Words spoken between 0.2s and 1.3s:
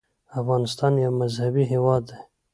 افغانستان یو